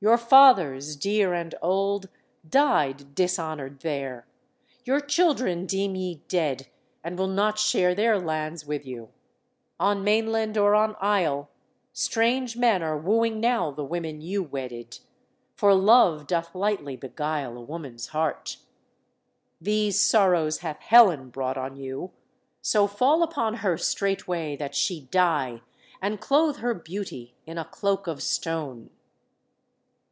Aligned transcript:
Your 0.00 0.16
fathers, 0.16 0.94
dear 0.94 1.34
and 1.34 1.56
old, 1.60 2.08
died 2.48 3.16
dishonored 3.16 3.80
there; 3.80 4.28
your 4.84 5.00
children 5.00 5.66
deem 5.66 5.96
ye 5.96 6.22
dead, 6.28 6.68
and 7.02 7.18
will 7.18 7.26
not 7.26 7.58
share 7.58 7.96
their 7.96 8.16
lands 8.16 8.64
with 8.64 8.86
you; 8.86 9.08
on 9.80 10.04
mainland 10.04 10.56
or 10.56 10.76
on 10.76 10.94
isle, 11.00 11.48
strange 11.92 12.56
men 12.56 12.80
are 12.80 12.96
wooing 12.96 13.40
now 13.40 13.72
the 13.72 13.82
women 13.82 14.20
you 14.20 14.40
wedded. 14.40 15.00
For 15.56 15.74
love 15.74 16.28
doth 16.28 16.54
lightly 16.54 16.94
beguile 16.94 17.56
a 17.56 17.60
woman's 17.62 18.06
heart. 18.06 18.58
"These 19.60 20.00
sorrows 20.00 20.58
hath 20.58 20.78
Helen 20.78 21.30
brought 21.30 21.58
on 21.58 21.74
you. 21.74 22.12
So 22.62 22.86
fall 22.86 23.24
upon 23.24 23.54
her 23.54 23.76
straightway, 23.76 24.54
that 24.58 24.76
she 24.76 25.08
die, 25.10 25.62
and 26.00 26.20
clothe 26.20 26.58
her 26.58 26.72
beauty 26.72 27.34
in 27.46 27.58
a 27.58 27.64
cloak 27.64 28.06
of 28.06 28.22
stone!" 28.22 28.90